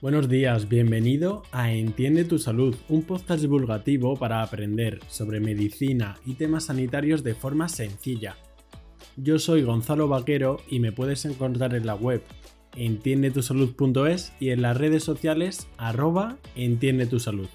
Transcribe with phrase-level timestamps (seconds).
[0.00, 6.34] Buenos días, bienvenido a Entiende tu Salud, un podcast divulgativo para aprender sobre medicina y
[6.34, 8.36] temas sanitarios de forma sencilla.
[9.16, 12.22] Yo soy Gonzalo Vaquero y me puedes encontrar en la web
[12.76, 17.48] entiendetusalud.es y en las redes sociales arroba entiende tu salud.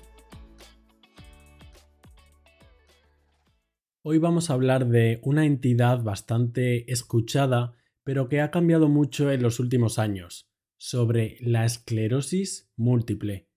[4.02, 7.72] Hoy vamos a hablar de una entidad bastante escuchada,
[8.04, 10.53] pero que ha cambiado mucho en los últimos años
[10.84, 13.48] sobre la esclerosis múltiple.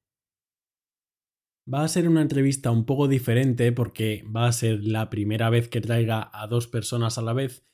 [1.66, 5.68] Va a ser una entrevista un poco diferente porque va a ser la primera vez
[5.68, 7.66] que traiga a dos personas a la vez,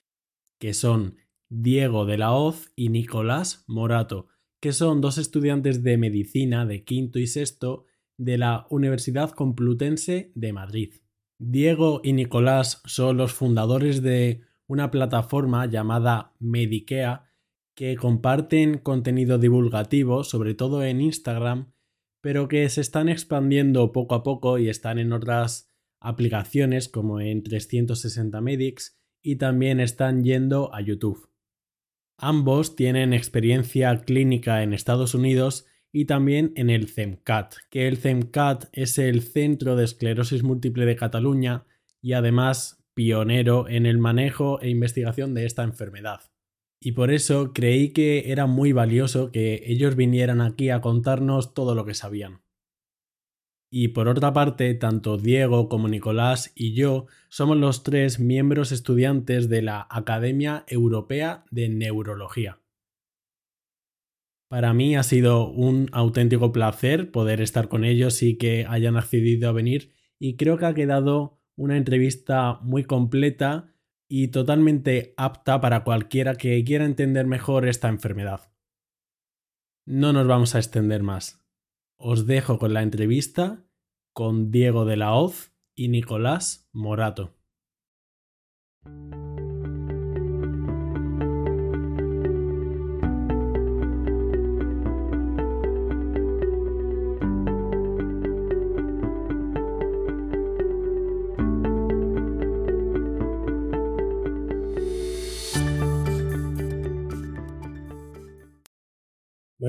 [0.58, 1.16] que son
[1.50, 4.28] Diego de la Hoz y Nicolás Morato,
[4.58, 7.84] que son dos estudiantes de medicina de quinto y sexto
[8.16, 10.94] de la Universidad Complutense de Madrid.
[11.38, 17.31] Diego y Nicolás son los fundadores de una plataforma llamada Medikea
[17.74, 21.72] que comparten contenido divulgativo, sobre todo en Instagram,
[22.20, 25.70] pero que se están expandiendo poco a poco y están en otras
[26.00, 31.30] aplicaciones como en 360 Medics y también están yendo a YouTube.
[32.18, 38.66] Ambos tienen experiencia clínica en Estados Unidos y también en el CEMCAT, que el CEMCAT
[38.72, 41.66] es el Centro de Esclerosis Múltiple de Cataluña
[42.00, 46.31] y además pionero en el manejo e investigación de esta enfermedad
[46.84, 51.76] y por eso creí que era muy valioso que ellos vinieran aquí a contarnos todo
[51.76, 52.42] lo que sabían.
[53.70, 59.48] Y por otra parte, tanto Diego como Nicolás y yo somos los tres miembros estudiantes
[59.48, 62.58] de la Academia Europea de Neurología.
[64.48, 69.48] Para mí ha sido un auténtico placer poder estar con ellos y que hayan accedido
[69.48, 73.71] a venir y creo que ha quedado una entrevista muy completa
[74.14, 78.52] y totalmente apta para cualquiera que quiera entender mejor esta enfermedad.
[79.86, 81.42] No nos vamos a extender más.
[81.96, 83.64] Os dejo con la entrevista
[84.12, 87.38] con Diego de la Hoz y Nicolás Morato.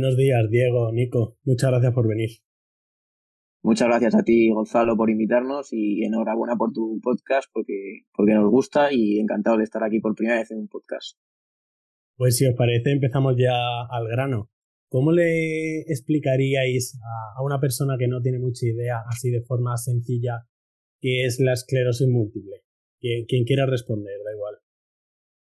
[0.03, 1.37] Buenos días, Diego, Nico.
[1.45, 2.29] Muchas gracias por venir.
[3.63, 8.51] Muchas gracias a ti, Gonzalo, por invitarnos y enhorabuena por tu podcast porque, porque nos
[8.51, 11.17] gusta y encantado de estar aquí por primera vez en un podcast.
[12.17, 13.55] Pues si os parece, empezamos ya
[13.89, 14.51] al grano.
[14.89, 16.99] ¿Cómo le explicaríais
[17.37, 20.49] a una persona que no tiene mucha idea, así de forma sencilla,
[20.99, 22.65] qué es la esclerosis múltiple?
[22.99, 24.62] Quien, quien quiera responder, da igual.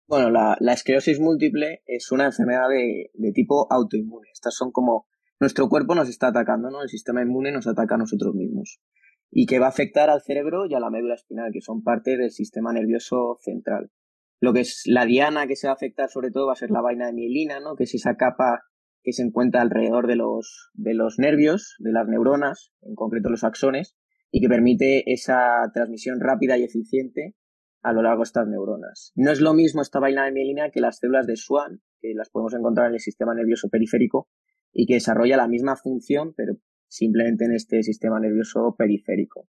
[0.09, 4.27] Bueno, la, esclerosis múltiple es una enfermedad de, tipo autoinmune.
[4.33, 5.05] Estas son como
[5.39, 6.81] nuestro cuerpo nos está atacando, ¿no?
[6.81, 8.81] El sistema inmune nos ataca a nosotros mismos.
[9.29, 12.17] Y que va a afectar al cerebro y a la médula espinal, que son parte
[12.17, 13.91] del sistema nervioso central.
[14.39, 16.71] Lo que es la diana que se va a afectar sobre todo va a ser
[16.71, 17.75] la vaina de mielina, ¿no?
[17.75, 18.63] Que es esa capa
[19.03, 23.43] que se encuentra alrededor de los, de los nervios, de las neuronas, en concreto los
[23.43, 23.95] axones,
[24.31, 27.35] y que permite esa transmisión rápida y eficiente
[27.81, 29.11] a lo largo de estas neuronas.
[29.15, 32.29] No es lo mismo esta vaina de mielina que las células de Schwann, que las
[32.29, 34.27] podemos encontrar en el sistema nervioso periférico
[34.73, 36.55] y que desarrolla la misma función, pero
[36.87, 39.47] simplemente en este sistema nervioso periférico.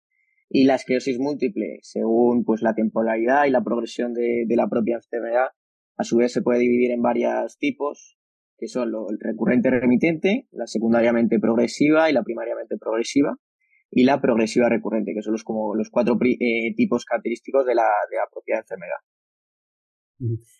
[0.49, 4.95] Y la esclerosis múltiple, según pues la temporalidad y la progresión de, de la propia
[4.95, 5.47] enfermedad,
[5.97, 8.17] a su vez se puede dividir en varios tipos,
[8.57, 13.37] que son lo, el recurrente remitente, la secundariamente progresiva y la primariamente progresiva
[13.95, 17.87] y la progresiva recurrente, que son los, como los cuatro eh, tipos característicos de la,
[18.11, 18.99] de la propia enfermedad.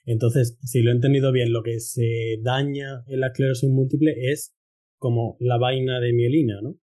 [0.06, 4.56] Entonces, si lo he entendido bien, lo que se daña en la esclerosis múltiple es
[4.97, 6.79] como la vaina de mielina, ¿no?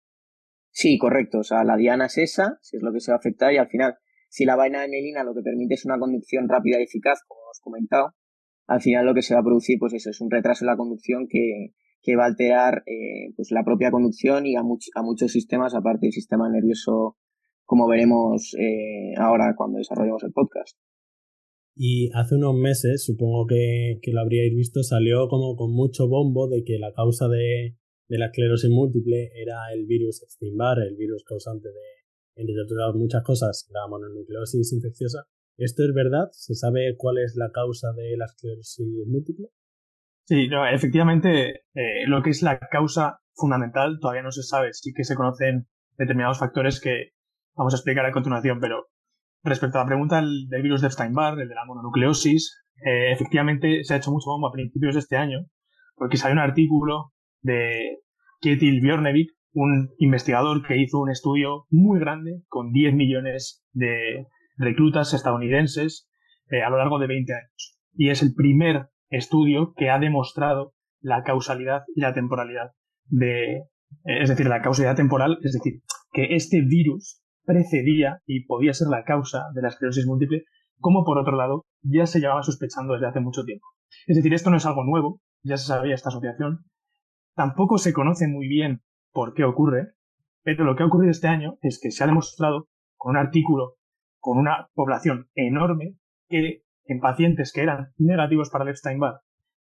[0.71, 1.39] Sí, correcto.
[1.39, 3.57] O sea, la diana es esa, si es lo que se va a afectar, y
[3.57, 3.95] al final,
[4.29, 7.41] si la vaina de mielina lo que permite es una conducción rápida y eficaz, como
[7.41, 8.15] hemos comentado,
[8.67, 10.77] al final lo que se va a producir, pues eso, es un retraso en la
[10.77, 15.31] conducción que, que va a alterar eh, pues la propia conducción y a, a muchos
[15.31, 17.17] sistemas, aparte del sistema nervioso,
[17.65, 20.77] como veremos eh, ahora cuando desarrollemos el podcast.
[21.75, 26.47] Y hace unos meses, supongo que, que, lo habríais visto, salió como con mucho bombo
[26.47, 27.77] de que la causa de,
[28.07, 33.23] de la esclerosis múltiple era el virus Epstein-Barr, el virus causante de, entre otras muchas
[33.23, 35.27] cosas, la mononucleosis infecciosa.
[35.57, 36.29] ¿Esto es verdad?
[36.31, 39.49] ¿Se sabe cuál es la causa de la esclerosis múltiple?
[40.27, 44.73] Sí, no, efectivamente, eh, lo que es la causa fundamental todavía no se sabe.
[44.73, 47.11] Sí que se conocen determinados factores que
[47.55, 48.87] vamos a explicar a continuación, pero
[49.43, 53.93] respecto a la pregunta del, virus de Epstein-Barr, el de la mononucleosis, eh, efectivamente se
[53.93, 55.45] ha hecho mucho bombo a principios de este año,
[55.95, 57.99] porque salió un artículo de,
[58.41, 64.27] Ketil Bjornevik, un investigador que hizo un estudio muy grande con 10 millones de
[64.57, 66.09] reclutas estadounidenses
[66.49, 67.79] eh, a lo largo de 20 años.
[67.93, 72.71] Y es el primer estudio que ha demostrado la causalidad y la temporalidad
[73.05, 73.63] de,
[74.03, 75.81] es decir, la causalidad temporal, es decir,
[76.11, 80.43] que este virus precedía y podía ser la causa de la esclerosis múltiple,
[80.79, 83.65] como por otro lado ya se llevaba sospechando desde hace mucho tiempo.
[84.05, 86.65] Es decir, esto no es algo nuevo, ya se sabía esta asociación,
[87.35, 88.81] tampoco se conoce muy bien
[89.13, 89.93] por qué ocurre,
[90.43, 92.67] pero lo que ha ocurrido este año es que se ha demostrado
[92.97, 93.77] con un artículo
[94.19, 95.95] con una población enorme
[96.27, 99.21] que en pacientes que eran negativos para el Epstein-Barr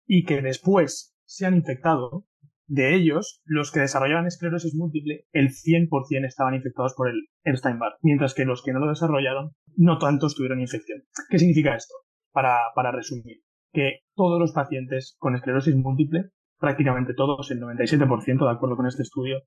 [0.06, 2.26] y que después se han infectado,
[2.70, 8.36] de ellos, los que desarrollaban esclerosis múltiple, el 100% estaban infectados por el Epstein-Barr, mientras
[8.36, 11.02] que los que no lo desarrollaron, no tantos tuvieron infección.
[11.30, 11.96] ¿Qué significa esto?
[12.32, 13.38] Para, para resumir,
[13.74, 16.30] que todos los pacientes con esclerosis múltiple,
[16.60, 19.42] prácticamente todos, el 97% de acuerdo con este estudio,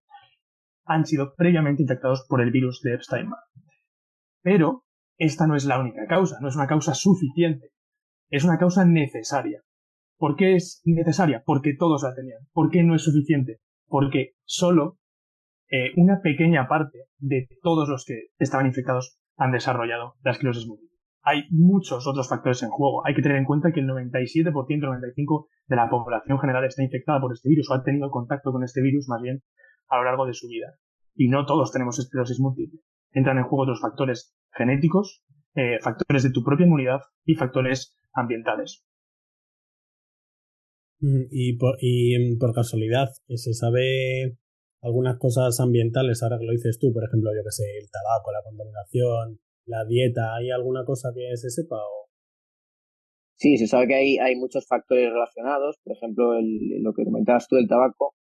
[0.85, 3.44] han sido previamente infectados por el virus de Epstein-Barr.
[4.43, 4.85] Pero
[5.22, 7.70] esta no es la única causa, no es una causa suficiente,
[8.28, 9.62] es una causa necesaria.
[10.19, 11.44] ¿Por qué es necesaria?
[11.46, 12.40] Porque todos la tenían.
[12.52, 13.60] ¿Por qué no es suficiente?
[13.86, 14.98] Porque solo
[15.70, 20.98] eh, una pequeña parte de todos los que estaban infectados han desarrollado la esclerosis múltiple.
[21.22, 23.06] Hay muchos otros factores en juego.
[23.06, 27.20] Hay que tener en cuenta que el 97%, 95% de la población general está infectada
[27.20, 29.44] por este virus o ha tenido contacto con este virus más bien
[29.86, 30.75] a lo largo de su vida.
[31.14, 32.80] Y no todos tenemos esclerosis múltiple.
[33.12, 35.22] Entran en juego otros factores genéticos,
[35.54, 38.84] eh, factores de tu propia inmunidad y factores ambientales.
[41.00, 44.38] Mm, y por, y mm, por casualidad, ¿se sabe
[44.81, 46.93] algunas cosas ambientales ahora que lo dices tú?
[46.93, 51.37] Por ejemplo, yo que sé, el tabaco, la contaminación, la dieta, ¿hay alguna cosa que
[51.37, 51.76] se sepa?
[51.76, 52.08] O...
[53.37, 55.76] Sí, se sabe que hay, hay muchos factores relacionados.
[55.82, 58.14] Por ejemplo, lo que comentabas tú del tabaco,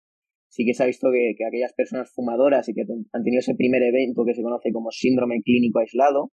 [0.52, 3.56] sí que se ha visto que, que, aquellas personas fumadoras y que han tenido ese
[3.56, 6.32] primer evento que se conoce como síndrome clínico aislado,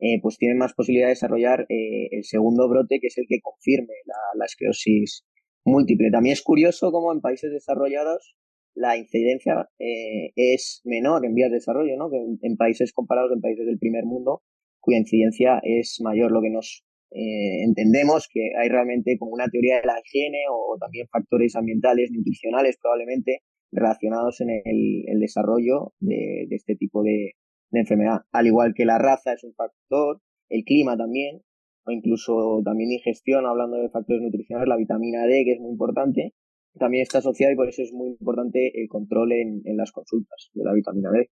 [0.00, 3.40] eh, pues tienen más posibilidad de desarrollar eh, el segundo brote, que es el que
[3.40, 5.24] confirme la, la esclerosis
[5.64, 6.10] múltiple.
[6.10, 8.36] También es curioso cómo en países desarrollados
[8.74, 12.10] la incidencia eh, es menor en vías de desarrollo, ¿no?
[12.10, 14.42] Que en, países comparados, en países del primer mundo,
[14.80, 16.84] cuya incidencia es mayor, lo que nos
[17.16, 22.76] entendemos que hay realmente como una teoría de la higiene o, también factores ambientales, nutricionales
[22.82, 27.32] probablemente, relacionados en el, el desarrollo de, de, este tipo de,
[27.70, 28.22] de enfermedad.
[28.32, 31.42] Al igual que la raza es un factor, el clima también,
[31.86, 36.32] o incluso también digestión, hablando de factores nutricionales, la vitamina D, que es muy importante,
[36.78, 40.50] también está asociada y por eso es muy importante el control en, en las consultas
[40.54, 41.28] de la vitamina D.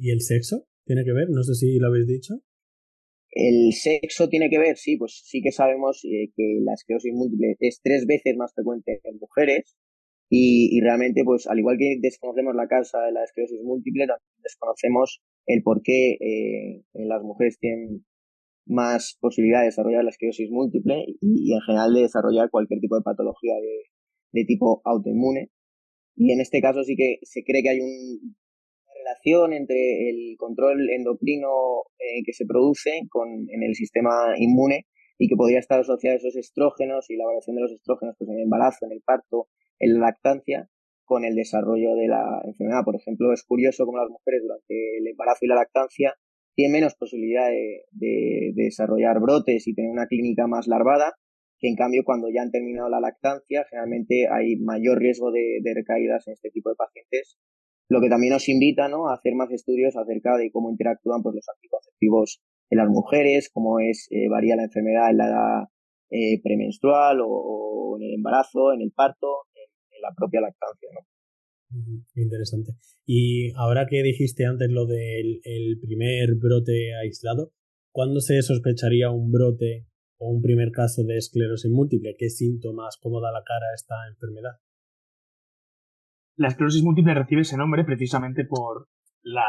[0.00, 0.66] ¿Y el sexo?
[0.84, 1.28] ¿Tiene que ver?
[1.30, 2.34] No sé si lo habéis dicho.
[3.30, 7.56] El sexo tiene que ver, sí, pues sí que sabemos eh, que la esclerosis múltiple
[7.58, 9.76] es tres veces más frecuente en mujeres
[10.28, 14.42] y, y, realmente, pues al igual que desconocemos la causa de la esclerosis múltiple, también
[14.42, 18.04] desconocemos el por qué eh, las mujeres tienen
[18.66, 23.02] más posibilidad de desarrollar la esclerosis múltiple y, en general de desarrollar cualquier tipo de
[23.02, 23.54] patología
[24.32, 25.50] de, tipo autoinmune.
[26.16, 30.36] Y en este caso sí que se cree que hay un, una relación entre el
[30.38, 31.48] control endocrino
[31.98, 34.86] eh, que se produce con, en el sistema inmune
[35.18, 38.30] y que podría estar asociado a esos estrógenos y la variación de los estrógenos pues
[38.30, 40.68] en el embarazo, en el parto, en la lactancia,
[41.04, 42.84] con el desarrollo de la enfermedad.
[42.84, 46.14] Por ejemplo, es curioso cómo las mujeres durante el embarazo y la lactancia
[46.54, 51.14] tiene menos posibilidad de, desarrollar brotes y tener una clínica más larvada,
[51.58, 56.26] que en cambio cuando ya han terminado la lactancia, generalmente hay mayor riesgo de, recaídas
[56.28, 57.38] en este tipo de pacientes,
[57.88, 59.08] lo que también nos invita ¿no?
[59.08, 62.40] a hacer más estudios acerca de cómo interactúan pues, los anticonceptivos
[62.70, 65.62] en las mujeres, cómo es eh, varía la enfermedad en la edad
[66.10, 69.46] eh, premenstrual o, en el embarazo, en el parto,
[70.04, 70.88] la propia lactancia.
[70.92, 71.00] ¿no?
[72.14, 72.72] Interesante.
[73.06, 77.52] Y ahora que dijiste antes lo del el primer brote aislado,
[77.90, 79.86] ¿cuándo se sospecharía un brote
[80.18, 82.14] o un primer caso de esclerosis múltiple?
[82.18, 84.60] ¿Qué síntomas, cómo da la cara esta enfermedad?
[86.36, 88.88] La esclerosis múltiple recibe ese nombre precisamente por
[89.22, 89.46] la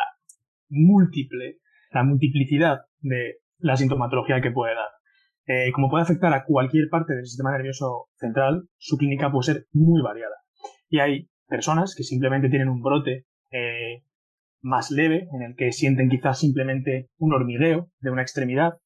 [0.69, 1.59] múltiple,
[1.91, 4.89] la multiplicidad de la sintomatología que puede dar.
[5.47, 9.67] Eh, como puede afectar a cualquier parte del sistema nervioso central, su clínica puede ser
[9.73, 10.35] muy variada.
[10.89, 14.03] Y hay personas que simplemente tienen un brote eh,
[14.61, 18.79] más leve, en el que sienten quizás simplemente un hormigueo de una extremidad,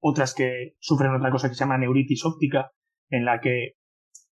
[0.00, 2.72] otras que sufren otra cosa que se llama neuritis óptica,
[3.08, 3.72] en la que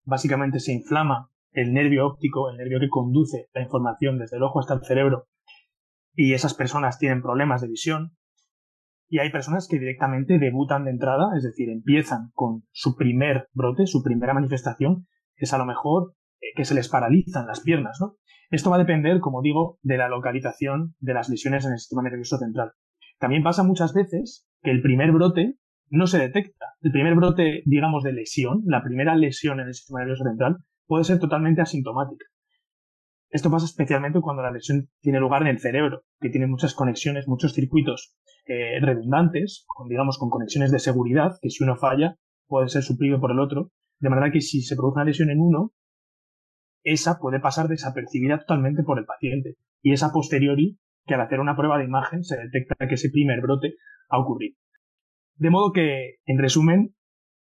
[0.03, 4.59] básicamente se inflama el nervio óptico, el nervio que conduce la información desde el ojo
[4.59, 5.27] hasta el cerebro,
[6.15, 8.15] y esas personas tienen problemas de visión.
[9.09, 13.85] Y hay personas que directamente debutan de entrada, es decir, empiezan con su primer brote,
[13.85, 16.15] su primera manifestación, es a lo mejor
[16.55, 18.15] que se les paralizan las piernas, ¿no?
[18.49, 22.03] Esto va a depender, como digo, de la localización de las lesiones en el sistema
[22.03, 22.73] nervioso central.
[23.19, 25.55] También pasa muchas veces que el primer brote
[25.89, 26.65] no se detecta.
[26.81, 31.03] El primer brote, digamos, de lesión, la primera lesión en el sistema nervioso central, puede
[31.03, 32.25] ser totalmente asintomática.
[33.29, 37.27] Esto pasa especialmente cuando la lesión tiene lugar en el cerebro, que tiene muchas conexiones,
[37.27, 42.83] muchos circuitos eh, redundantes, digamos, con conexiones de seguridad, que si uno falla puede ser
[42.83, 45.73] suplido por el otro, de manera que si se produce una lesión en uno,
[46.83, 49.55] esa puede pasar desapercibida totalmente por el paciente.
[49.81, 53.09] Y es a posteriori que al hacer una prueba de imagen se detecta que ese
[53.09, 53.75] primer brote
[54.09, 54.57] ha ocurrido.
[55.35, 56.95] De modo que, en resumen,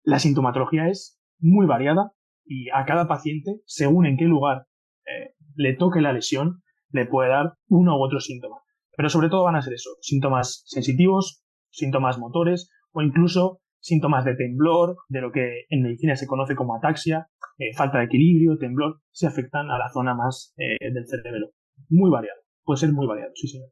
[0.04, 2.12] la sintomatología es muy variada
[2.46, 4.66] y a cada paciente, según en qué lugar
[5.06, 8.58] eh, le toque la lesión, le puede dar uno u otro síntoma.
[8.96, 14.36] Pero sobre todo van a ser eso, síntomas sensitivos, síntomas motores o incluso síntomas de
[14.36, 17.28] temblor, de lo que en medicina se conoce como ataxia,
[17.58, 21.52] eh, falta de equilibrio, temblor, se afectan a la zona más eh, del cerebro.
[21.90, 23.70] Muy variado, puede ser muy variado, sí señor.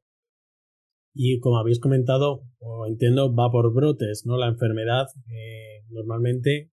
[1.16, 4.38] Y como habéis comentado, o entiendo, va por brotes, ¿no?
[4.38, 5.06] La enfermedad
[5.90, 6.72] normalmente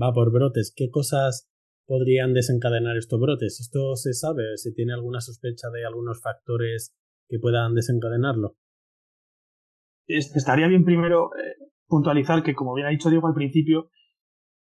[0.00, 0.72] va por brotes.
[0.74, 1.48] ¿Qué cosas
[1.86, 3.60] podrían desencadenar estos brotes?
[3.60, 4.56] ¿Esto se sabe?
[4.56, 6.94] ¿Se tiene alguna sospecha de algunos factores
[7.28, 8.56] que puedan desencadenarlo?
[10.06, 13.90] Estaría bien primero eh, puntualizar que, como bien ha dicho Diego al principio,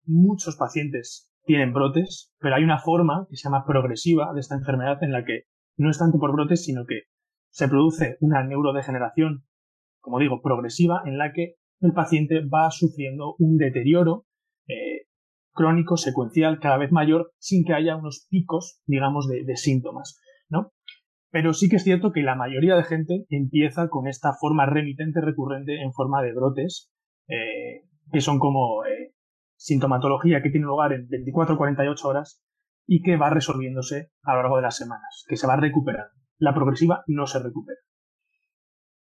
[0.05, 5.03] muchos pacientes tienen brotes, pero hay una forma que se llama progresiva de esta enfermedad
[5.03, 5.43] en la que
[5.77, 7.03] no es tanto por brotes, sino que
[7.49, 9.43] se produce una neurodegeneración,
[9.99, 14.25] como digo, progresiva, en la que el paciente va sufriendo un deterioro
[14.67, 15.07] eh,
[15.53, 20.19] crónico, secuencial, cada vez mayor, sin que haya unos picos, digamos, de, síntomas,
[20.49, 20.71] ¿no?
[21.29, 25.19] Pero sí que es cierto que la mayoría de gente empieza con esta forma remitente
[25.21, 26.91] recurrente en forma de brotes,
[27.27, 28.92] eh, que son como eh,
[29.55, 32.41] sintomatología que tiene lugar en 24 o 48 horas
[32.85, 36.11] y que va resolviéndose a lo largo de las semanas, que se va recuperando.
[36.37, 37.79] La progresiva no se recupera.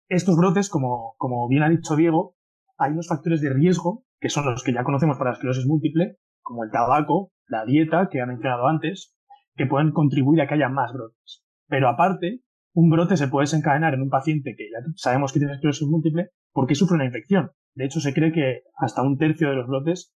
[0.08, 2.36] Estos brotes, como, como bien ha dicho Diego,
[2.78, 6.18] hay unos factores de riesgo, que son los que ya conocemos para la esclerosis múltiple,
[6.42, 9.16] como el tabaco, la dieta, que ha mencionado antes,
[9.56, 11.44] que pueden contribuir a que haya más brotes.
[11.66, 12.42] Pero aparte,
[12.74, 16.30] un brote se puede desencadenar en un paciente que ya sabemos que tiene esclerosis múltiple
[16.52, 17.50] porque sufre una infección.
[17.74, 20.14] De hecho, se cree que hasta un tercio de los brotes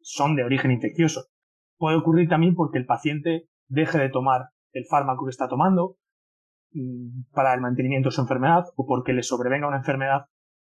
[0.00, 1.26] son de origen infeccioso.
[1.76, 5.96] Puede ocurrir también porque el paciente deje de tomar el fármaco que está tomando
[6.72, 10.26] mm, para el mantenimiento de su enfermedad o porque le sobrevenga una enfermedad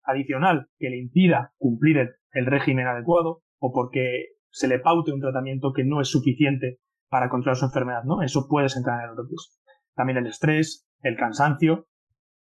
[0.04, 1.98] adicional que le impida cumplir
[2.32, 6.78] el, régimen adecuado o porque se le paute un tratamiento que no es suficiente
[7.08, 8.22] para controlar su enfermedad, ¿no?
[8.22, 9.60] Eso puede desencadenar brotes.
[9.94, 11.86] También el estrés, el cansancio,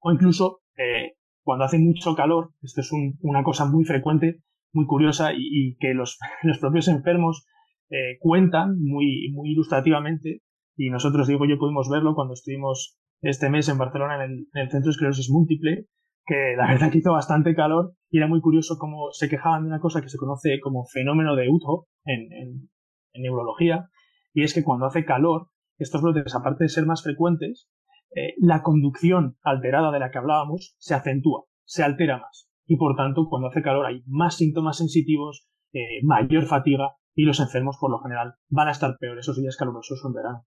[0.01, 2.91] o incluso eh, cuando hace mucho calor, esto es
[3.21, 4.43] una cosa muy frecuente,
[4.77, 7.47] muy curiosa y, que los, los, propios enfermos
[7.91, 10.43] eh, cuentan muy, muy ilustrativamente,
[10.77, 14.71] y nosotros, digo yo, pudimos verlo cuando estuvimos este mes en Barcelona en el, en
[14.71, 15.87] Centro de Esclerosis Múltiple,
[16.27, 19.69] que la verdad que hizo bastante calor y era muy curioso cómo se quejaban de
[19.69, 22.69] una cosa que se conoce como fenómeno de Utho en,
[23.15, 23.89] neurología,
[24.35, 27.71] y es que cuando hace calor, estos brotes, aparte de ser más frecuentes,
[28.15, 32.51] eh, la conducción alterada de la que hablábamos se acentúa, se altera más.
[32.67, 37.41] Y por tanto, cuando hace calor hay más síntomas sensitivos, eh, mayor fatiga y los
[37.41, 40.47] enfermos por lo general van a estar peor esos días calurosos en verano.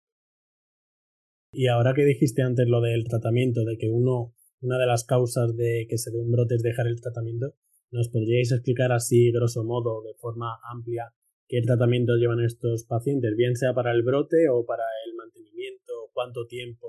[1.51, 5.55] Y ahora que dijiste antes lo del tratamiento, de que uno una de las causas
[5.55, 7.53] de que se dé un brote es dejar el tratamiento.
[7.91, 11.13] ¿Nos podríais explicar así, grosso modo, de forma amplia,
[11.47, 16.45] qué tratamiento llevan estos pacientes, bien sea para el brote o para el mantenimiento, cuánto
[16.45, 16.87] tiempo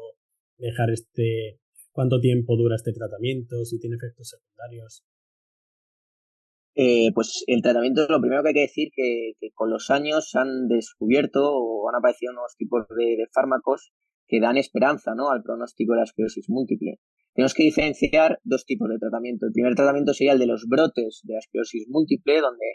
[0.58, 1.60] dejar este,
[1.92, 5.04] cuánto tiempo dura este tratamiento, si tiene efectos secundarios?
[6.74, 10.38] Eh, pues el tratamiento, lo primero que hay que decir que, con los años se
[10.38, 13.92] han descubierto o han aparecido nuevos tipos de, fármacos
[14.26, 15.30] que dan esperanza ¿no?
[15.30, 17.00] al pronóstico de la esclerosis múltiple.
[17.34, 19.46] Tenemos que diferenciar dos tipos de tratamiento.
[19.46, 22.66] El primer tratamiento sería el de los brotes de la esclerosis múltiple, donde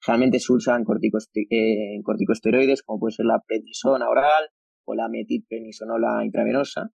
[0.00, 4.50] generalmente se usan eh, corticosteroides, como puede ser la prednisona oral
[4.84, 6.90] o la metilprednisonola intravenosa,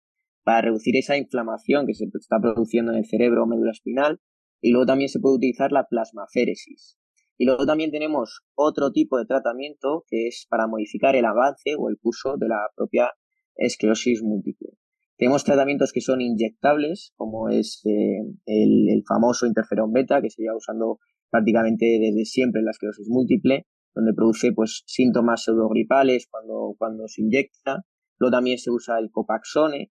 [0.44, 4.20] para reducir esa inflamación que se está produciendo en el cerebro o médula espinal.
[4.62, 6.98] Y luego también se puede utilizar la plasmaféresis.
[7.38, 11.90] Y luego también tenemos otro tipo de tratamiento que es para modificar el avance o
[11.90, 13.12] el curso de la propia
[13.56, 14.78] esclerosis múltiple.
[15.18, 20.58] Tenemos tratamientos que son inyectables, como es eh, el, famoso interferón beta, que se lleva
[20.58, 21.00] usando
[21.30, 27.22] prácticamente desde siempre en la esclerosis múltiple, donde produce pues síntomas pseudogripales cuando, cuando se
[27.22, 27.86] inyecta.
[28.18, 29.92] Luego también se usa el copaxone.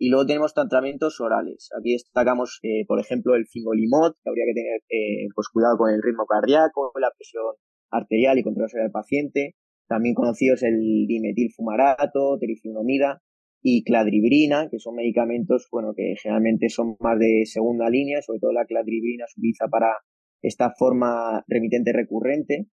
[0.00, 1.70] Y luego tenemos tratamientos orales.
[1.76, 5.90] Aquí destacamos, eh, por ejemplo, el fingolimod, que habría que tener eh, pues cuidado con
[5.90, 7.42] el ritmo cardíaco, la presión
[7.90, 9.56] arterial y controlarse del paciente.
[9.88, 13.22] también conocidos el dimetilfumarato, teriflunomida
[13.62, 18.52] y cladribrina, que son medicamentos, bueno, que generalmente son más de segunda línea, sobre todo
[18.52, 19.96] la cladribrina se utiliza para
[20.42, 22.68] esta forma remitente recurrente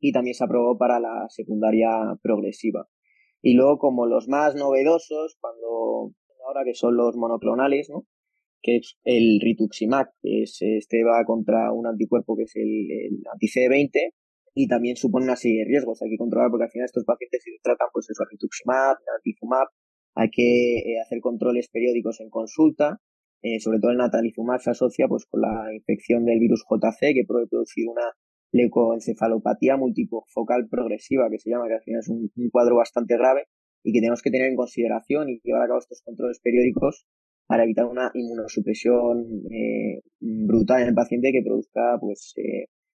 [0.00, 1.90] y también se aprobó para la secundaria
[2.22, 2.88] progresiva.
[3.42, 6.14] Y luego como los más novedosos, cuando
[6.48, 8.06] ahora que son los monoclonales, ¿no?
[8.60, 13.22] que es el rituximab, que es, este va contra un anticuerpo que es el, el
[13.32, 14.12] anti-CD20
[14.54, 16.02] y también supone una serie de riesgos.
[16.02, 19.68] Hay que controlar porque al final estos pacientes se tratan pues eso, rituximab, antifumab,
[20.16, 23.00] hay que eh, hacer controles periódicos en consulta,
[23.42, 27.24] eh, sobre todo el natalizumab se asocia pues con la infección del virus JC que
[27.24, 28.02] puede producir una
[28.50, 33.44] leucoencefalopatía multifocal progresiva que se llama, que al final es un, cuadro bastante grave
[33.82, 37.06] y que tenemos que tener en consideración y llevar a cabo estos controles periódicos
[37.46, 42.34] para evitar una inmunosupresión eh, brutal en el paciente que produzca pues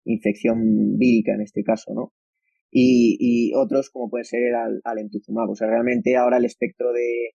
[0.06, 2.14] infección vírica en este caso, ¿no?
[2.76, 5.50] Y, otros como puede ser el al, alentuzumab.
[5.50, 7.32] O sea, realmente ahora el espectro de,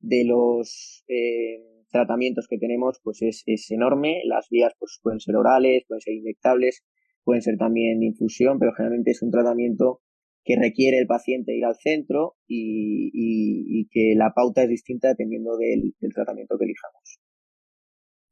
[0.00, 4.22] de los eh, tratamientos que tenemos pues es, es enorme.
[4.24, 6.84] Las vías pues pueden ser orales, pueden ser inyectables,
[7.22, 10.00] pueden ser también infusión, pero generalmente es un tratamiento
[10.48, 15.58] que requiere el paciente ir al centro y, y, que la pauta es distinta dependiendo
[15.58, 17.20] del, del tratamiento que elijamos.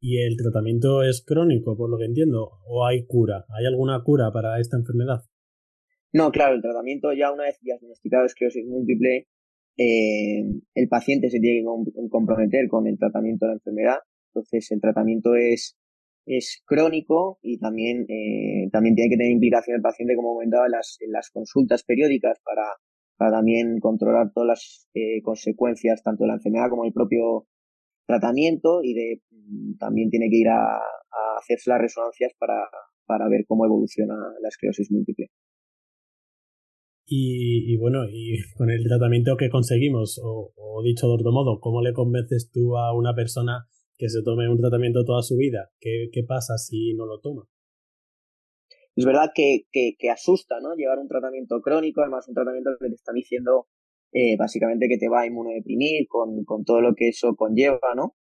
[0.00, 2.52] ¿Y el tratamiento es crónico, por lo que entiendo?
[2.66, 3.44] ¿O hay cura?
[3.50, 5.24] ¿Hay alguna cura para esta enfermedad?
[6.14, 9.28] No, claro, el tratamiento ya una vez diagnosticado esclerosis múltiple,
[9.76, 10.40] eh,
[10.74, 13.98] el paciente se tiene que comprometer con el tratamiento de la enfermedad.
[14.32, 15.76] Entonces, el tratamiento es,
[16.26, 20.72] es crónico y también, eh, también tiene que tener implicación el paciente, como comentaba, en
[20.72, 22.64] las, las consultas periódicas para,
[23.16, 27.46] para también controlar todas las eh, consecuencias, tanto de la enfermedad como el propio
[28.06, 30.80] tratamiento y de mm, también tiene que ir a,
[31.38, 32.68] hacerse las resonancias para,
[33.06, 35.28] para ver cómo evoluciona la esclerosis múltiple.
[37.08, 41.92] Y, bueno, y con el tratamiento que conseguimos, o, dicho de otro modo, ¿cómo le
[41.92, 45.70] convences tú a una persona que se tome un tratamiento toda su vida?
[45.80, 47.48] ¿Qué, qué pasa si no lo toma?
[48.96, 50.74] Es verdad que, que, asusta, ¿no?
[50.74, 53.68] Llevar un tratamiento crónico, además un tratamiento que te están diciendo
[54.12, 58.16] eh, básicamente que te va a inmunodeprimir con, con todo lo que eso conlleva, ¿no?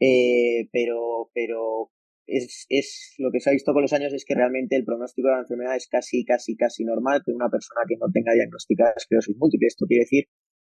[0.00, 1.92] Eh, pero, pero
[2.26, 5.28] es, es lo que se ha visto con los años es que realmente el pronóstico
[5.28, 8.94] de la enfermedad es casi, casi, casi normal que una persona que no tenga diagnosticada
[8.96, 9.68] esclerosis múltiple.
[9.68, 10.24] Esto quiere decir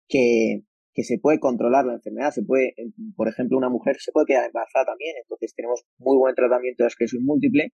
[0.07, 2.73] que, que se puede controlar la enfermedad, se puede,
[3.15, 6.87] por ejemplo, una mujer se puede quedar embarazada también, entonces tenemos muy buen tratamiento de
[6.87, 7.73] esclerosis múltiple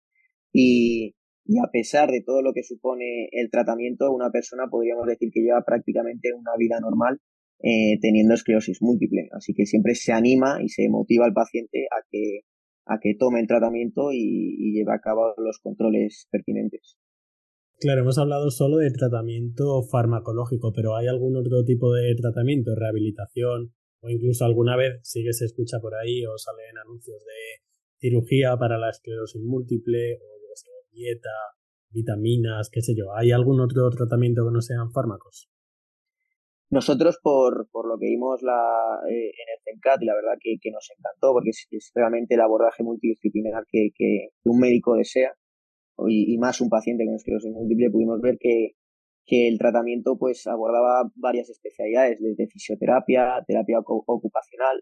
[0.54, 5.30] y, y a pesar de todo lo que supone el tratamiento, una persona podríamos decir
[5.34, 7.20] que lleva prácticamente una vida normal
[7.64, 9.30] eh, teniendo esclerosis múltiple.
[9.34, 12.42] Así que siempre se anima y se motiva al paciente a que,
[12.86, 16.98] a que tome el tratamiento y, y lleve a cabo los controles pertinentes.
[17.82, 23.74] Claro, hemos hablado solo de tratamiento farmacológico, pero ¿hay algún otro tipo de tratamiento, rehabilitación
[24.02, 27.64] o incluso alguna vez sí que se escucha por ahí o salen anuncios de
[27.98, 30.32] cirugía para la esclerosis múltiple o
[30.92, 31.30] dieta,
[31.90, 33.16] vitaminas, qué sé yo.
[33.16, 35.50] ¿Hay algún otro tratamiento que no sean fármacos?
[36.70, 40.72] Nosotros, por, por lo que vimos la, eh, en el CENCAT, la verdad que, que
[40.72, 45.34] nos encantó, porque es, realmente el abordaje multidisciplinar que, que, un médico desea,
[46.08, 48.72] y, y, más un paciente con esclerosis múltiple, pudimos ver que,
[49.26, 54.82] que el tratamiento pues abordaba varias especialidades, desde fisioterapia, terapia ocupacional,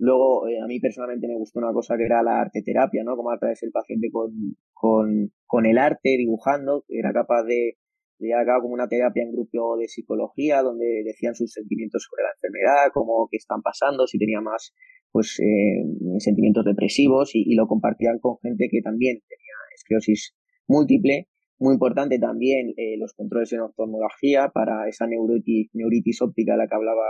[0.00, 3.16] Luego, eh, a mí personalmente me gustó una cosa que era la arteterapia, ¿no?
[3.16, 4.32] Como través el paciente con,
[4.72, 7.76] con, con el arte, dibujando, que era capaz de,
[8.18, 12.08] de llevar a cabo como una terapia en grupo de psicología, donde decían sus sentimientos
[12.08, 14.72] sobre la enfermedad, cómo que están pasando, si tenía más,
[15.12, 15.84] pues, eh,
[16.18, 20.34] sentimientos depresivos, y, y, lo compartían con gente que también tenía esclerosis
[20.70, 21.28] múltiple.
[21.58, 26.68] Muy importante también eh, los controles en oftalmología para esa neuritis, neuritis óptica de la
[26.68, 27.04] que hablaba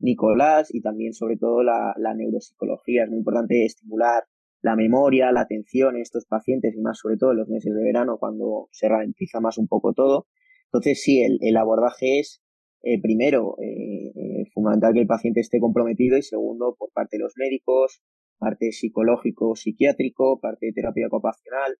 [0.00, 3.04] Nicolás y también sobre todo la, neuropsicología.
[3.04, 4.24] Es muy importante estimular
[4.60, 7.82] la memoria, la atención en estos pacientes y más sobre todo en los meses de
[7.82, 10.26] verano cuando se ralentiza más un poco todo.
[10.66, 12.42] Entonces sí, el, el abordaje es
[12.82, 17.34] eh, primero eh, fundamental que el paciente esté comprometido y segundo por parte de los
[17.36, 18.02] médicos,
[18.38, 21.76] parte psicológico, psiquiátrico, parte de terapia ocupacional,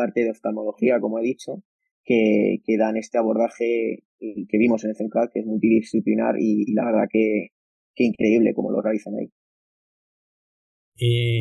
[0.00, 1.62] parte de oftalmología, como he dicho,
[2.04, 6.84] que, que dan este abordaje que vimos en el CENCAL, que es multidisciplinar y la
[6.84, 7.48] verdad que,
[7.94, 9.28] qué increíble cómo lo realizan ahí.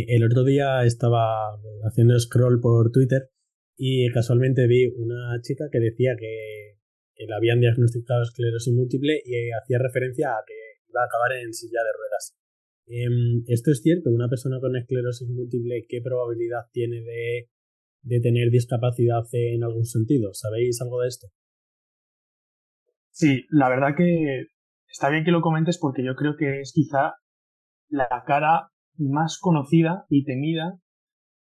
[0.07, 3.29] el otro día estaba haciendo scroll por Twitter
[3.77, 6.79] y casualmente vi una chica que decía que,
[7.15, 10.55] que habían diagnosticado esclerosis múltiple y hacía referencia a que
[10.89, 12.35] iba a acabar en silla de ruedas.
[12.91, 14.09] Em, ¿Esto es cierto?
[14.09, 17.49] ¿Una persona con esclerosis múltiple qué probabilidad tiene de,
[18.01, 20.33] de tener discapacidad en algún sentido?
[20.33, 21.27] ¿Sabéis algo de esto?
[23.11, 24.45] Sí, la verdad que
[24.87, 27.15] está bien que lo comentes porque yo creo que es quizá
[27.89, 30.79] la cara más conocida y temida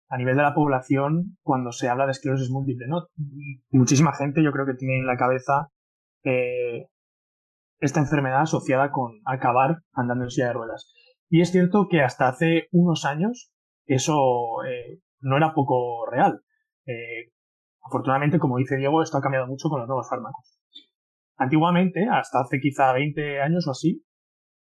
[0.10, 3.08] a nivel de la población cuando se habla de esclerosis múltiple, ¿no?
[3.72, 5.70] Muchísima gente yo creo que tiene en la cabeza
[6.24, 6.88] eh,
[7.80, 10.94] esta enfermedad asociada con acabar andando en silla de ruedas.
[11.30, 13.52] Y es cierto que hasta hace unos años
[13.86, 16.42] eso eh, no era poco real.
[16.86, 17.32] Eh,
[17.82, 20.60] afortunadamente, como dice Diego, esto ha cambiado mucho con los nuevos fármacos.
[21.38, 24.06] Antiguamente, hasta hace quizá 20 años o así,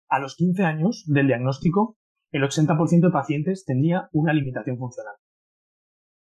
[0.10, 1.98] a los 15 años del diagnóstico,
[2.32, 5.16] el 80% de pacientes tenía una limitación funcional.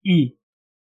[0.01, 0.39] Y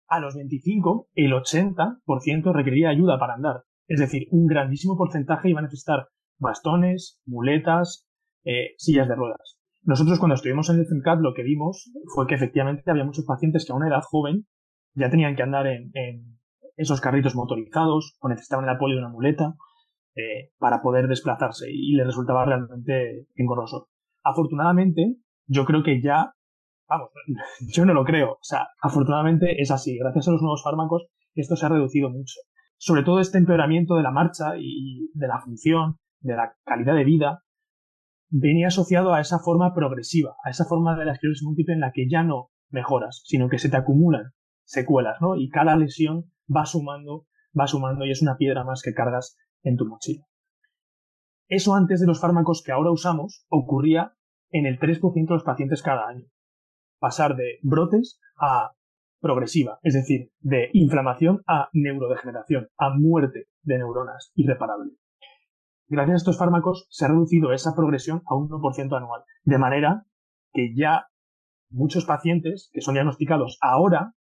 [0.07, 3.63] a los 25, el 80% requería ayuda para andar.
[3.87, 8.07] Es decir, un grandísimo porcentaje iba a necesitar bastones, muletas,
[8.43, 9.54] eh, sillas de ruedas.
[9.85, 13.65] Nosotros cuando estuvimos en el CENCAT lo que vimos fue que efectivamente había muchos pacientes
[13.65, 14.47] que a una edad joven
[14.95, 15.91] ya tenían que andar en,
[16.77, 19.53] esos carritos motorizados o necesitaban el apoyo de una muleta
[20.15, 23.87] eh, para poder desplazarse y les resultaba realmente engorroso.
[24.23, 25.15] Afortunadamente,
[25.47, 26.33] yo creo que ya,
[26.89, 27.09] vamos,
[27.73, 31.55] yo no lo creo, o sea, afortunadamente es así, gracias a los nuevos fármacos esto
[31.55, 32.39] se ha reducido mucho.
[32.77, 37.03] Sobre todo este empeoramiento de la marcha y de la función, de la calidad de
[37.03, 37.43] vida,
[38.29, 41.91] venía asociado a esa forma progresiva, a esa forma de la esclerosis múltiple en la
[41.91, 44.33] que ya no mejoras, sino que se te acumulan
[44.63, 45.35] secuelas, ¿no?
[45.35, 49.77] Y cada lesión va sumando, va sumando y es una piedra más que cargas en
[49.77, 50.25] tu mochila.
[51.47, 54.13] Eso antes de los fármacos que ahora usamos ocurría
[54.49, 56.25] en el 3% de los pacientes cada año.
[56.99, 58.71] Pasar de brotes a
[59.19, 64.91] progresiva, es decir, de inflamación a neurodegeneración, a muerte de neuronas irreparable.
[65.87, 70.05] Gracias a estos fármacos se ha reducido esa progresión a un 1% anual, de manera
[70.51, 71.05] que ya
[71.69, 74.13] muchos pacientes que son diagnosticados ahora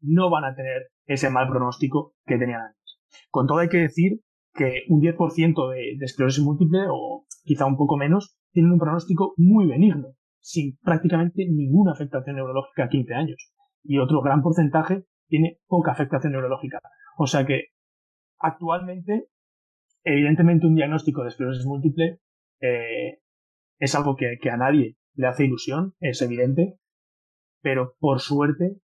[0.00, 3.00] no van a tener ese mal pronóstico que tenían antes.
[3.30, 4.20] Con todo hay que decir
[4.52, 9.66] que un 10% de, esclerosis múltiple, o quizá un poco menos, tienen un pronóstico muy
[9.66, 10.08] benigno,
[10.40, 13.52] sin prácticamente ninguna afectación neurológica a 15 años.
[13.84, 16.80] Y otro gran porcentaje tiene poca afectación neurológica.
[17.18, 17.66] O sea que
[18.38, 19.28] actualmente
[20.06, 22.20] evidentemente un diagnóstico de esclerosis múltiple
[22.60, 23.18] eh,
[23.78, 26.78] es algo que, a nadie le hace ilusión, es evidente,
[27.60, 28.76] pero por suerte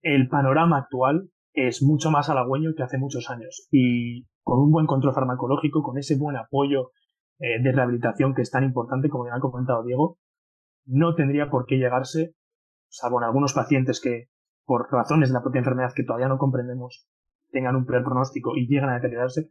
[0.00, 3.68] el panorama actual es mucho más halagüeño que hace muchos años.
[3.70, 6.92] Y con un buen control farmacológico, con ese buen apoyo
[7.40, 10.18] eh, de rehabilitación que es tan importante, como ya ha comentado Diego,
[10.86, 12.34] no tendría por qué llegarse,
[12.88, 14.28] salvo en algunos pacientes que,
[14.64, 17.06] por razones de la propia enfermedad que todavía no comprendemos,
[17.50, 19.50] tengan un peor pronóstico y llegan a deteriorarse,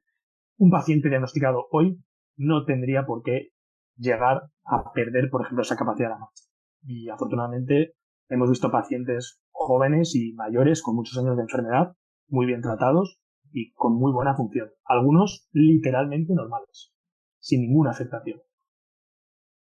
[0.58, 2.00] un paciente diagnosticado hoy
[2.36, 3.50] no tendría por qué
[3.96, 6.43] llegar a perder, por ejemplo, esa capacidad de la marcha.
[6.84, 7.93] Y afortunadamente
[8.30, 11.93] hemos visto pacientes jóvenes y mayores con muchos años de enfermedad,
[12.28, 13.20] muy bien tratados
[13.52, 14.70] y con muy buena función.
[14.86, 16.93] Algunos literalmente normales,
[17.39, 18.41] sin ninguna afectación.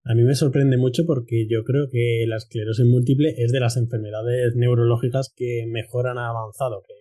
[0.05, 3.77] A mí me sorprende mucho porque yo creo que la esclerosis múltiple es de las
[3.77, 6.95] enfermedades neurológicas que mejor han avanzado, que,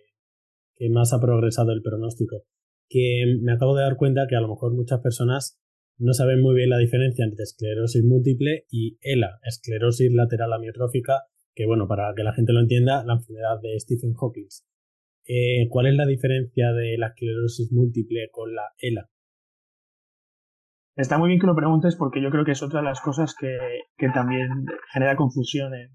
[0.76, 2.44] que más ha progresado el pronóstico
[2.90, 5.58] que me acabo de dar cuenta que a lo mejor muchas personas
[5.96, 11.22] no saben muy bien la diferencia entre esclerosis múltiple y ELA, esclerosis lateral amiotrófica,
[11.54, 14.48] que bueno, para que la gente lo entienda, la enfermedad de Stephen Hawking.
[15.26, 19.08] Eh, ¿Cuál es la diferencia de la esclerosis múltiple con la ELA?
[20.96, 23.36] Está muy bien que lo preguntes porque yo creo que es otra de las cosas
[23.38, 23.56] que,
[24.12, 24.48] también
[24.92, 25.90] genera confusión en,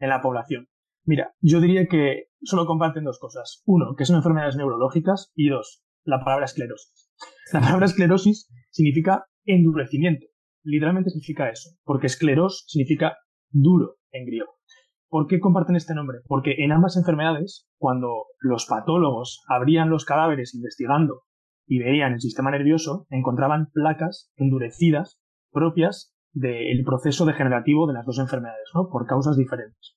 [0.00, 0.68] en la población.
[1.04, 3.62] Mira, yo diría que solo comparten dos cosas.
[3.64, 7.10] Uno, que son enfermedades neurológicas y dos, la palabra esclerosis.
[7.52, 10.26] La palabra esclerosis significa endurecimiento.
[10.62, 13.16] Literalmente significa eso, porque escleros significa
[13.50, 14.60] duro en griego.
[15.08, 16.18] ¿Por qué comparten este nombre?
[16.26, 21.22] Porque en ambas enfermedades, cuando los patólogos abrían los cadáveres investigando
[21.66, 28.18] y veían el sistema nervioso, encontraban placas endurecidas propias del proceso degenerativo de las dos
[28.20, 28.88] enfermedades, ¿no?
[28.88, 29.96] Por causas diferentes.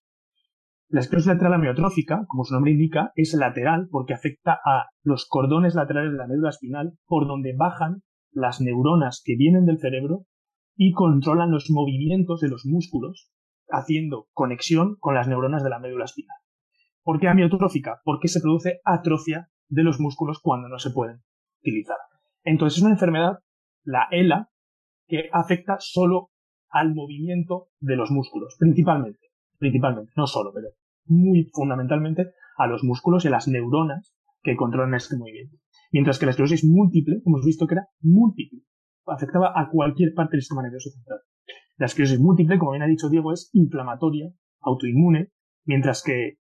[0.94, 5.74] La esclerosis lateral amiotrófica, como su nombre indica, es lateral porque afecta a los cordones
[5.74, 10.28] laterales de la médula espinal por donde bajan las neuronas que vienen del cerebro
[10.76, 13.32] y controlan los movimientos de los músculos,
[13.70, 16.38] haciendo conexión con las neuronas de la médula espinal.
[17.02, 18.00] ¿Por qué amiotrófica?
[18.04, 21.24] Porque se produce atrofia de los músculos cuando no se pueden
[21.64, 21.98] utilizar.
[22.44, 23.40] Entonces es una enfermedad,
[23.84, 24.52] la ELA,
[25.08, 26.30] que afecta solo
[26.70, 29.34] al movimiento de los músculos, principalmente.
[29.58, 30.68] Principalmente, no solo, pero
[31.06, 35.58] muy fundamentalmente a los músculos y a las neuronas que controlan este movimiento.
[35.92, 38.62] Mientras que la esclerosis múltiple, hemos visto que era múltiple,
[39.06, 41.20] afectaba a cualquier parte del sistema nervioso central.
[41.78, 45.32] La esclerosis múltiple, como bien ha dicho Diego, es inflamatoria, autoinmune,
[45.66, 46.38] mientras que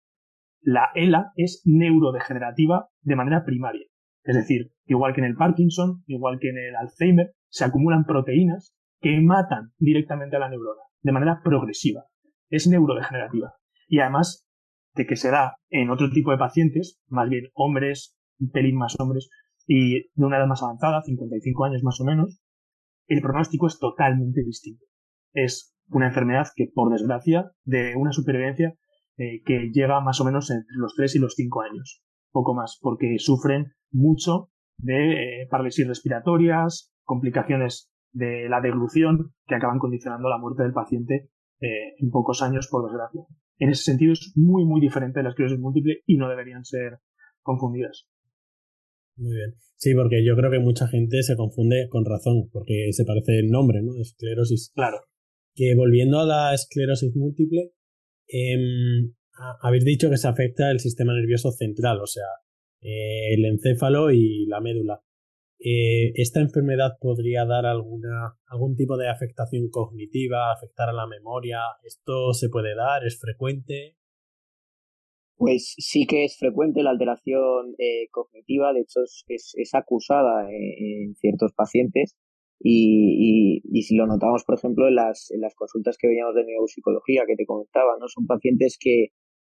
[0.60, 3.86] la ELA es neurodegenerativa de manera primaria.
[4.24, 8.74] Es decir, igual que en el Parkinson, igual que en el Alzheimer, se acumulan proteínas
[9.00, 12.04] que matan directamente a la neurona de manera progresiva.
[12.48, 13.54] Es neurodegenerativa.
[13.88, 14.46] Y además
[14.94, 18.98] de que se da en otro tipo de pacientes, más bien hombres, un pelín más
[18.98, 19.28] hombres,
[19.66, 22.40] y de una edad más avanzada, 55 años más o menos,
[23.06, 24.84] el pronóstico es totalmente distinto.
[25.32, 28.74] Es una enfermedad que, por desgracia, de una supervivencia
[29.16, 32.78] eh, que llega más o menos entre los 3 y los 5 años, poco más,
[32.80, 40.38] porque sufren mucho de eh, parálisis respiratorias, complicaciones de la deglución que acaban condicionando la
[40.38, 43.22] muerte del paciente eh, en pocos años, por desgracia.
[43.62, 46.98] En ese sentido es muy, muy diferente de la esclerosis múltiple y no deberían ser
[47.42, 48.08] confundidas.
[49.14, 49.54] Muy bien.
[49.76, 53.50] Sí, porque yo creo que mucha gente se confunde con razón, porque se parece el
[53.50, 53.92] nombre, ¿no?
[54.00, 54.72] Esclerosis.
[54.74, 54.98] Claro.
[55.54, 57.70] Que volviendo a la esclerosis múltiple,
[58.26, 59.14] em,
[59.60, 62.26] habéis dicho que se afecta el sistema nervioso central, o sea,
[62.80, 65.04] eh, el encéfalo y la médula.
[65.64, 71.60] Eh, ¿Esta enfermedad podría dar alguna, algún tipo de afectación cognitiva, afectar a la memoria?
[71.84, 73.06] ¿Esto se puede dar?
[73.06, 73.96] ¿Es frecuente?
[75.36, 81.14] Pues sí que es frecuente la alteración eh, cognitiva, de hecho es, acusada eh, en
[81.14, 82.16] ciertos pacientes
[82.58, 86.44] y, y, si lo notamos, por ejemplo, en las, en las consultas que veíamos de
[86.44, 88.06] neuropsicología que te comentaba, ¿no?
[88.08, 89.08] Son pacientes que,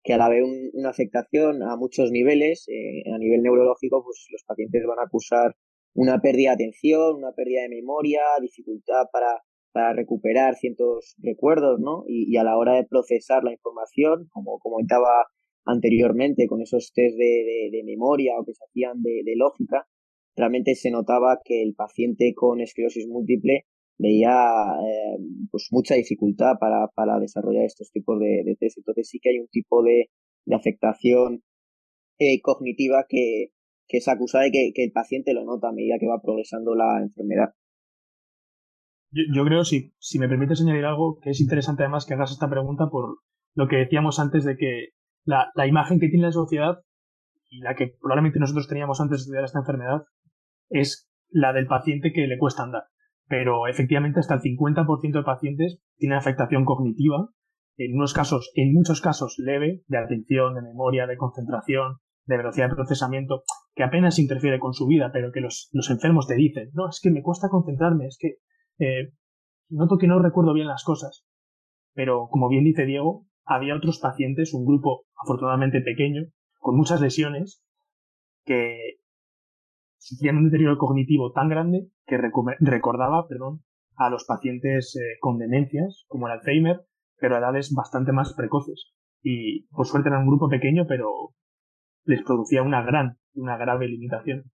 [0.04, 4.84] que al haber una afectación a muchos niveles, eh, a nivel neurológico, pues los pacientes
[4.86, 5.56] van a acusar
[5.94, 12.04] una pérdida de atención, una pérdida de memoria, dificultad para, para recuperar ciertos recuerdos, ¿no?
[12.08, 15.28] Y, a la hora de procesar la información, como comentaba
[15.66, 19.88] anteriormente con esos test de, de, memoria o que se hacían de, de, lógica,
[20.36, 23.66] realmente se notaba que el paciente con esclerosis múltiple
[23.98, 24.32] veía
[24.86, 25.18] eh,
[25.52, 28.80] pues mucha dificultad para, para desarrollar estos tipos de, de test.
[28.80, 30.10] Entonces sí que hay un tipo de,
[30.46, 31.44] de afectación
[32.20, 33.53] eh, cognitiva que,
[33.88, 36.76] que es acusada y que, que, el paciente lo nota a medida que va progresando
[36.76, 37.54] la enfermedad.
[39.12, 42.32] Yo, yo creo, si, si me permite señalar algo, que es interesante además que hagas
[42.32, 43.20] esta pregunta por
[43.56, 44.90] lo que decíamos antes de que
[45.26, 46.80] la, la imagen que tiene la sociedad
[47.50, 50.04] y la que probablemente nosotros teníamos antes de estudiar esta enfermedad
[50.70, 52.84] es la del paciente que le cuesta andar.
[53.28, 57.30] Pero efectivamente hasta el 50% de pacientes tienen afectación cognitiva,
[57.78, 62.70] en unos casos, en muchos casos leve, de atención, de memoria, de concentración, de velocidad
[62.70, 63.44] de procesamiento,
[63.76, 67.10] que apenas interfiere con su vida, pero que los, enfermos te dicen, no, es que
[67.10, 68.38] me cuesta concentrarme, es que
[68.80, 69.14] eh,
[69.70, 71.26] noto que no recuerdo bien las cosas.
[71.94, 76.24] Pero, como bien dice Diego, había otros pacientes, un grupo afortunadamente pequeño,
[76.60, 77.64] con muchas lesiones,
[78.46, 78.98] que
[79.98, 82.18] sufrían un deterioro cognitivo tan grande que
[82.60, 83.64] recordaba perdón,
[83.96, 86.82] a los pacientes eh, con demencias, como el Alzheimer,
[87.18, 88.92] pero a edades bastante más precoces.
[89.22, 91.34] Y por suerte era un grupo pequeño, pero
[92.06, 94.52] les producía una gran, una grave limitación.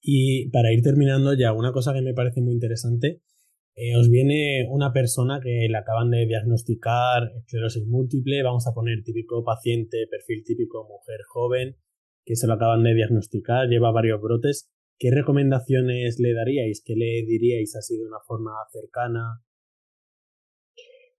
[0.00, 3.22] Y para ir terminando ya, una cosa que me parece muy interesante
[3.76, 9.02] eh, os viene una persona que le acaban de diagnosticar esclerosis múltiple, vamos a poner
[9.02, 11.76] típico paciente, perfil típico mujer joven,
[12.24, 14.70] que se lo acaban de diagnosticar, lleva varios brotes.
[14.96, 16.84] ¿Qué recomendaciones le daríais?
[16.84, 19.42] ¿Qué le diríais así de una forma cercana?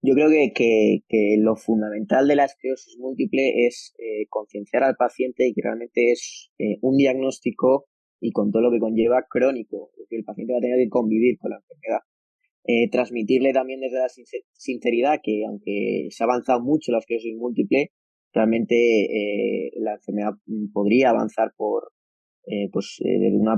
[0.05, 5.51] Yo creo que, que, lo fundamental de la esclerosis múltiple es eh, concienciar al paciente
[5.55, 7.87] que realmente es eh, un diagnóstico
[8.21, 11.39] y con todo lo que conlleva crónico, que el paciente va a tener que convivir
[11.39, 12.01] con la enfermedad.
[12.67, 14.09] Eh, transmitirle también desde la
[14.53, 17.91] sinceridad que aunque se ha avanzado mucho la esclerosis múltiple,
[18.31, 20.33] realmente eh, la enfermedad
[20.71, 21.91] podría avanzar por,
[22.71, 23.49] pues, desde un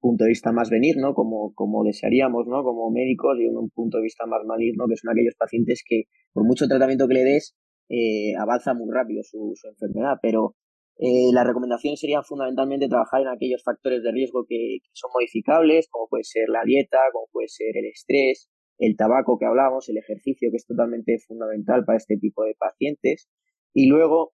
[0.00, 1.14] punto de vista más venir, ¿no?
[1.14, 2.62] Como, como desearíamos, ¿no?
[2.62, 6.44] Como médicos y un, punto de vista más maligno, que son aquellos pacientes que por
[6.44, 7.56] mucho tratamiento que le des,
[7.88, 10.54] eh, avanza muy rápido su, enfermedad, pero
[10.98, 16.08] eh, las recomendaciones serían fundamentalmente trabajar en aquellos factores de riesgo que, son modificables, como
[16.08, 20.50] puede ser la dieta, como puede ser el estrés, el tabaco que hablamos, el ejercicio,
[20.50, 23.28] que es totalmente fundamental para este tipo de pacientes.
[23.72, 24.32] Y luego,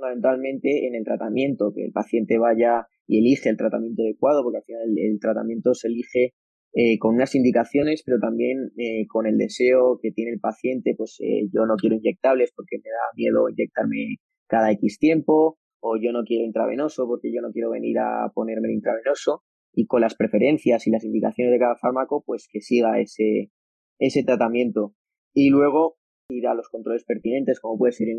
[0.00, 4.64] fundamentalmente en el tratamiento, que el paciente vaya y elige el tratamiento adecuado, porque al
[4.64, 6.32] final el, tratamiento se elige
[6.72, 11.18] eh, con unas indicaciones, pero también eh, con el deseo que tiene el paciente, pues
[11.20, 14.16] eh, yo no quiero inyectables porque me da miedo inyectarme
[14.48, 18.68] cada X tiempo, o yo no quiero intravenoso porque yo no quiero venir a ponerme
[18.68, 23.00] el intravenoso, y con las preferencias y las indicaciones de cada fármaco, pues que siga
[23.00, 23.50] ese,
[23.98, 24.94] ese tratamiento.
[25.32, 25.99] Y luego
[26.30, 28.18] ir a los controles pertinentes, como puede ser en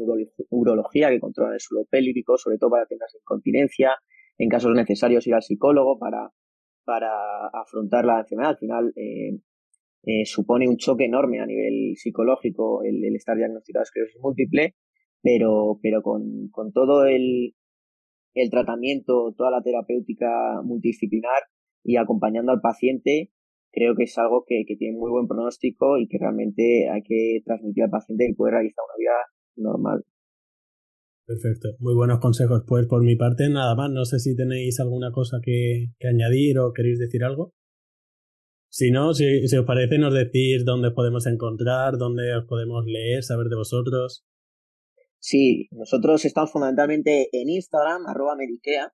[0.50, 3.96] urología, que controla el suelo pélvico, sobre todo para tener incontinencia,
[4.38, 6.32] en casos necesarios ir al psicólogo para,
[6.84, 7.10] para
[7.54, 8.52] afrontar la enfermedad.
[8.52, 9.40] Al final, eh,
[10.04, 14.76] eh, supone un choque enorme a nivel psicológico el, el estar diagnosticado de esclerosis múltiple
[15.22, 17.56] pero, pero con, con todo el,
[18.34, 21.44] el tratamiento, toda la terapéutica multidisciplinar
[21.84, 23.32] y acompañando al paciente,
[23.72, 27.84] creo que es algo que, tiene muy buen pronóstico y que realmente hay que transmitir
[27.84, 29.18] al paciente y poder realizar una vida
[29.56, 30.06] normal.
[31.26, 32.64] Perfecto, muy buenos consejos.
[32.68, 36.74] Pues por mi parte nada más, no sé si tenéis alguna cosa que, añadir o
[36.74, 37.54] queréis decir algo.
[38.70, 43.24] Si no, si, si, os parece, nos decís dónde podemos encontrar, dónde os podemos leer,
[43.24, 44.26] saber de vosotros.
[45.20, 48.94] Sí, nosotros estamos fundamentalmente en Instagram, arroba Medikea,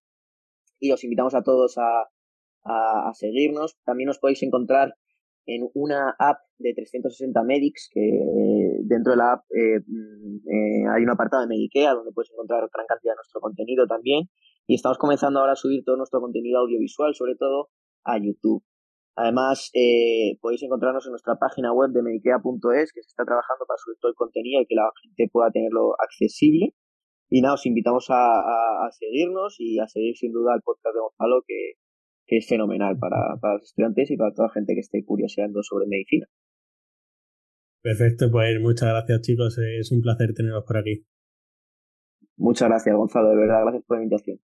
[0.80, 2.10] y os invitamos a todos a,
[2.68, 3.78] a, seguirnos.
[3.86, 4.96] También os podéis encontrar
[5.46, 8.02] en una app de 360 Medics, que
[8.84, 12.68] dentro de la app eh, mm, eh, hay un apartado de Medikea donde puedes encontrar
[12.74, 14.26] gran cantidad de nuestro contenido también.
[14.68, 17.70] Y estamos comenzando ahora a subir todo nuestro contenido audiovisual, sobre todo
[18.04, 18.64] a YouTube.
[19.18, 23.78] Además, eh, podéis encontrarnos en nuestra página web de medikea.es, que se está trabajando para
[23.78, 26.76] subir todo el contenido y que la gente pueda tenerlo accesible.
[27.28, 31.42] Y nada, os invitamos a, seguirnos y a seguir sin duda el podcast de Gonzalo,
[31.48, 31.74] que,
[32.28, 35.64] que es fenomenal para, para, los estudiantes y para toda la gente que esté curioseando
[35.64, 36.28] sobre medicina.
[37.82, 41.06] Perfecto, pues muchas gracias chicos, es un placer teneros por aquí.
[42.36, 44.40] Muchas gracias Gonzalo, de verdad, gracias por la invitación.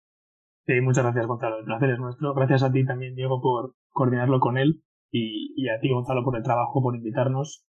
[0.65, 2.33] Sí, muchas gracias Gonzalo, el placer es nuestro.
[2.33, 6.37] Gracias a ti también Diego por coordinarlo con él y, y a ti Gonzalo por
[6.37, 7.65] el trabajo, por invitarnos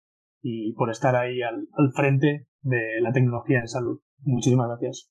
[0.42, 4.00] y por estar ahí al, al frente de la tecnología en salud.
[4.24, 5.10] Muchísimas gracias.